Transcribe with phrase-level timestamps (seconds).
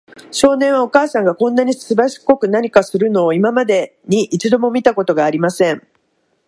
[0.31, 5.87] 少年は、お母さんがこんなにすばしこく何かするのを、今までに一度も見たことがありません。